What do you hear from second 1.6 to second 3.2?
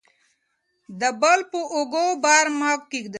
اوږو بار مه کیږئ.